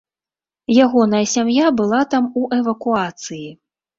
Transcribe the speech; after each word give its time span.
Ягоная 0.85 1.19
сям'я 1.33 1.67
была 1.81 2.01
там 2.15 2.31
у 2.41 2.45
эвакуацыі. 2.59 3.45